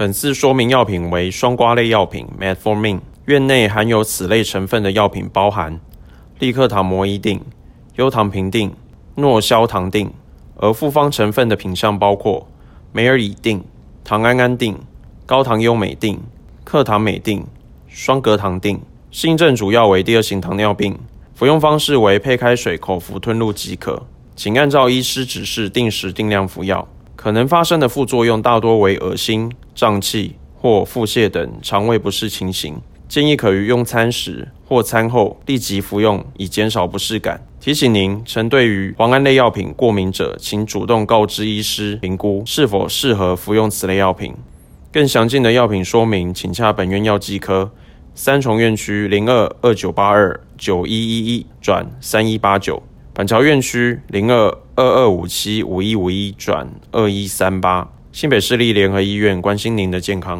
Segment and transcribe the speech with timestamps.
[0.00, 5.78] 本次说明药品为双胍类药品 Metformin，院内含有此类成分的药品包含
[6.38, 7.40] 利克糖膜衣錠、
[7.96, 8.72] 优糖平定、
[9.16, 10.10] 诺硝糖定，
[10.56, 12.48] 而复方成分的品项包括
[12.92, 13.62] 梅尔乙定、
[14.02, 14.78] 糖胺胺定、
[15.26, 16.18] 高糖优美定、
[16.64, 17.44] 克糖美定、
[17.86, 18.80] 双格糖定。
[19.10, 20.98] 适应症主要为第二型糖尿病，
[21.34, 26.88] 服用方式为配开水口服吞入即可，请按照医师指示定时定量服药。
[27.16, 32.76] 可能发生的副作用大多为恶心、胀气或腹泻等肠胃不适情形，
[33.08, 37.42] 建议可于用餐时或餐后立即服用，以减少不适感。
[37.58, 44.34] 提醒您，曾对于磺胺类药品过敏者，请主动告知医师评估是否适合服用此类药品。
[44.92, 47.70] 更详尽的药品说明，请洽本院药剂科。
[48.14, 52.82] 三重院区零二二九八二九一一一转三一八九，
[53.14, 60.38] 板桥院区零二二二五七五一五一转二一三八，新北市立联合医院关心您的健康。